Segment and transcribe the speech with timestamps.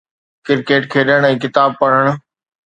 [0.45, 2.05] Cricket کيڏڻ ۽ ڪتاب پڙهڻ.